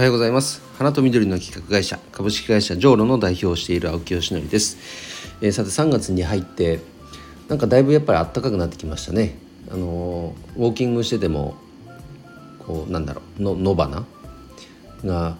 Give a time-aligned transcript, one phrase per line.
[0.00, 0.62] はようございます。
[0.78, 4.78] 花と緑の企画会社株式会社ジョーロの代表をしている青木よしのりです、
[5.42, 6.80] えー、さて3月に入って
[7.48, 9.36] なんかだいぶやっぱり暖かくなってきましたね。
[9.70, 11.54] あのー、ウォーキングしてても
[12.60, 14.06] こうなんだろうの野花
[15.04, 15.36] が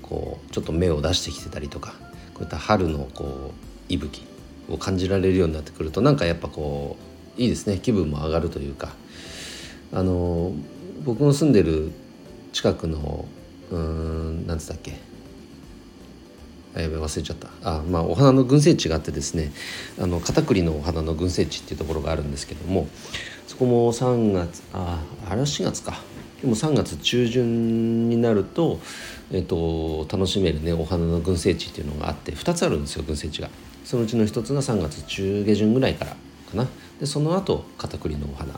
[0.00, 1.94] こうちょっと芽を出してきてたりとか
[2.34, 3.52] こういった春のこう
[3.88, 4.22] 息吹
[4.70, 6.96] を感じられるようになってくるとなんかやっぱこ
[7.36, 7.80] ういいですね。
[7.80, 8.94] 気分も上がるというか。
[9.92, 10.52] あの
[11.04, 11.90] 僕の住んでる
[12.52, 13.26] 近くの
[13.74, 14.92] うん何つったっけ？
[16.76, 17.48] あやべ忘れちゃった。
[17.62, 19.52] あまあお花の群生地があってですね
[19.98, 22.88] あの片栗のお花の群生地っていうところがあるんですけども
[23.46, 26.00] そこも3月ああれは4月か。
[26.40, 28.78] でも3月中旬になると,、
[29.32, 33.48] えーと、楽しめるねお花の群生地っていうのがあって2つあるんですよ群生地が。
[33.84, 36.16] そのうちの1つが3月中下旬ぐらいからか
[36.54, 36.66] な。
[37.00, 38.52] でその後片栗のお花。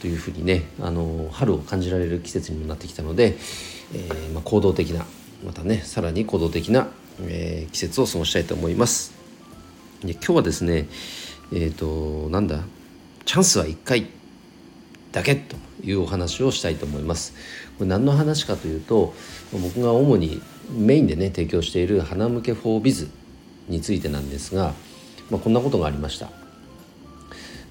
[0.00, 3.36] というふうにねあの春を感じられる季節にもなってきたので、
[3.94, 5.04] えー、まあ、行動的な
[5.44, 6.88] またねさらに行動的な、
[7.22, 9.12] えー、季節を過ごしたいと思います。
[10.02, 10.88] で今日はですね
[11.52, 12.60] えっ、ー、となんだ
[13.24, 14.06] チャンスは1回
[15.12, 17.34] だけというお話をしたいと思います。
[17.78, 19.14] これ何の話かというと
[19.52, 20.40] 僕が主に
[20.70, 23.08] メインでね提供している花向けフォービズ
[23.68, 24.74] についてなんですが、
[25.30, 26.30] まあ、こんなことがありました。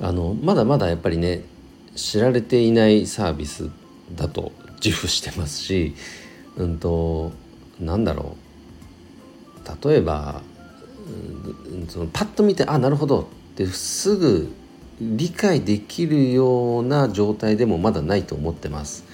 [0.00, 1.42] あのまだまだやっぱりね
[1.96, 3.70] 知られていないサービス
[4.14, 4.52] だと
[4.84, 5.94] 自負してますし、
[6.56, 7.32] うんと、
[7.80, 8.36] なんだろ
[9.64, 10.42] う例えば、
[11.72, 13.24] うん、そのパッと見てあなるほどっ
[13.56, 14.52] てすぐ
[15.00, 19.04] 理解できるような状態でもまだないと思ってます。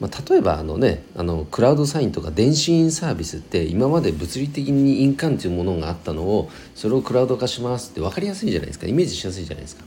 [0.00, 9.84] まあ、例えばあのねあのクラウドサインとか電子印サービスって今まで物理的に印鑑というものがあったのをそれをクラウド化しますって分かりやすいじゃないですかイメージしやすいじゃないですか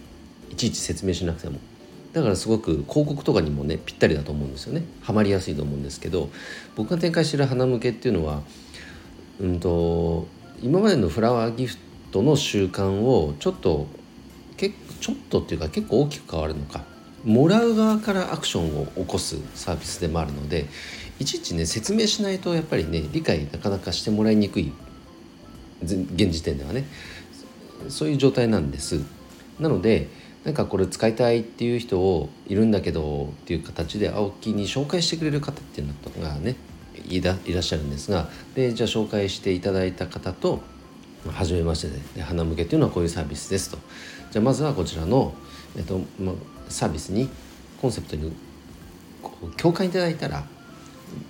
[0.50, 1.60] いちいち説明しなくても。
[2.14, 4.84] だからすごく広告とかにもねぴったりだと思うんですよね。
[5.02, 6.30] ハマりやすいと思うんですけど
[6.76, 8.42] 僕が展開してる花向けっていうのは
[9.40, 10.28] うんと
[10.62, 11.78] 今までのフラワーギフ
[12.12, 13.88] トの習慣をちょっと
[14.58, 16.84] けちょっとっていうか結構大きく変わるのか。
[17.26, 20.68] もらう側からアクションを起こすサービスでもあるので
[21.20, 24.72] いちいちね説明しないとやっぱりね理解なかなかしてもらいにくい。
[25.82, 26.86] 現時点ではね。
[27.88, 29.02] そういう状態なんです。
[29.60, 30.08] なので
[30.46, 36.56] なんかこれ使いたいっていう人をいるんだけどっていう形で青木に紹介してくれる方っていうのがね
[37.08, 40.62] いらっしゃるんですがでじゃあ紹介していただいた方と
[41.32, 43.78] 初めましてで花向けっていうのはこういうサービスですと。
[44.32, 45.34] じゃあまずはこちらの、
[45.76, 46.34] えっとま、
[46.70, 47.30] サービスに
[47.82, 48.32] コンセプトに
[49.58, 50.46] 共感いただいたら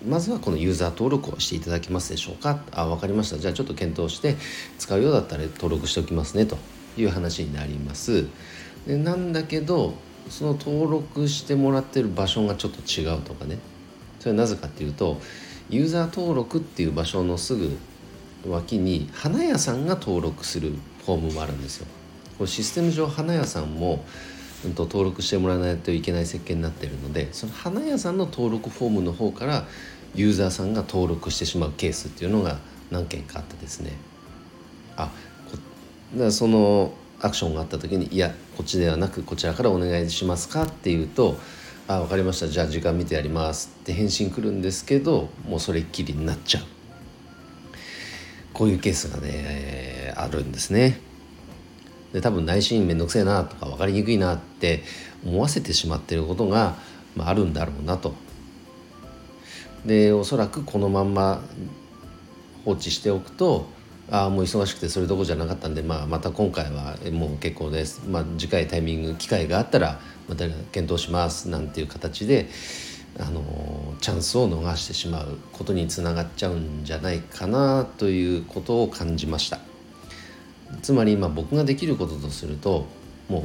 [0.08, 2.64] まずはこのユーザー登録をしていただけますでしょうか。
[2.72, 3.38] あ分かりました。
[3.38, 4.36] じゃあちょっと検討して
[4.78, 6.58] 使うようだったら登録しておきますねと
[6.98, 8.28] いう話になります。
[8.88, 9.94] でなんだけど
[10.30, 13.58] その登録してもらってる場所がちょっと違うとかね
[14.20, 15.20] それはなぜかっていうと
[15.70, 17.78] ユーザー登録っていう場所のすぐ
[18.48, 20.74] 脇に花屋さんが登録する
[21.06, 21.88] フォームもあるんですよ。
[22.38, 24.06] これシステム上花屋さんも、
[24.64, 29.66] うん、と登録してもらわないといけない設計になってるのでその花屋さんの登録フォームの方から
[30.16, 32.60] ユーザーさんが登録してしまうケースっていうのが
[32.92, 33.92] 何件かあってですね
[34.96, 35.12] あ
[36.14, 41.38] だからそのアクションがあった時に「いやこっちではなくこちらからお願いしますか?」っていうと
[41.88, 46.64] 「あ分かりましたじゃあ時間見てやります」って返信来るんですけどもうそれっきりになっちゃう
[48.54, 51.00] こういうケースがね、あるんですね。
[52.12, 54.84] で多分内心めんどくせえなとか分かりにくいなって
[55.26, 56.76] 思わせてしまっていることが、
[57.16, 58.14] まあ、あるんだろうなと。
[59.86, 61.42] でおそらくこのまんま
[62.66, 63.68] 放置しておくと
[64.12, 72.48] あもう忙しくてそれどころじゃなかったんで、まあ、また今回はもう結構です、まあ、次回タイミング機会があったらまた検討しますなんていう形で
[73.20, 79.60] あのチャンスを逃してしまうことにつながっちゃうんじゃないかなということを感じました。
[80.82, 82.86] つまり今僕ができることとすると
[83.28, 83.44] もう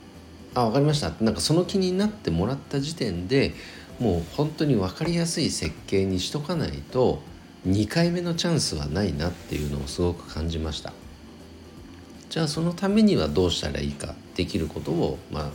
[0.54, 3.54] 「あ分かりました」なんかその気になってもらった時点で
[3.98, 7.22] もう本当に分かりやすい設計にしとかないと
[7.66, 10.92] 2回目のチャンスはないなっていうのをすごく感じました。
[12.28, 15.50] じゃあそのためにはどうしたらいいかできることをまあ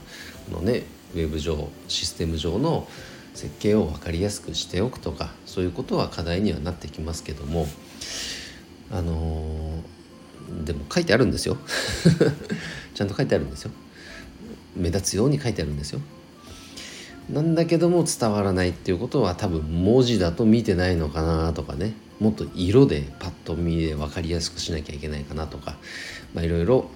[0.50, 0.84] このね
[1.14, 2.88] ウェブ上システム上の
[3.34, 7.68] 設計を分かりやすくしておくとかそういうことは課題にはなってきますけども
[8.92, 11.58] あのー、でも書いてあるんですよ。
[12.94, 13.72] ちゃんと書いてあるんですよ。
[14.76, 16.02] 目立つように書いてあるんですよ。
[17.30, 21.94] なんだけども伝わらないっていうことは多分文字だと見てないのかなとかね。
[22.20, 25.78] もっと色でパッと見で分かりやすくしなきゃいけないかなとか。
[26.36, 26.90] いろいろ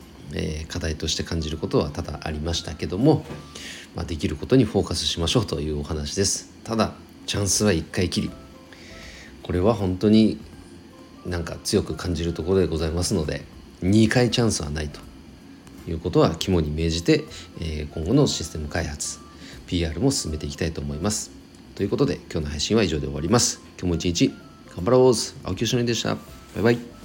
[0.67, 3.25] 課題として感じることは多々ありましたけども、
[3.95, 6.51] まあ、できることにフォーカスしましょうというお話です。
[6.63, 6.93] ただ
[7.25, 8.31] チャンスは1回きり。
[9.43, 10.39] これは本当に
[11.25, 13.43] なんか強く感じるところでございますので
[13.81, 14.99] 2回チャンスはないと
[15.89, 17.23] いうことは肝に銘じて、
[17.61, 19.19] え今後のシステム開発
[19.67, 21.31] PR も進めていきたいと思います。
[21.75, 23.61] ということで今日の配信は以上で終わります。
[23.77, 24.33] 今日も一日
[24.75, 26.15] 頑張ろう青木よしのりでした。
[26.15, 26.21] バ
[26.59, 26.96] イバイ。